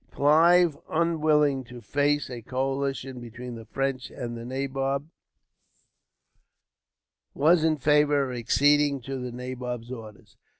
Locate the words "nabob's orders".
9.31-10.37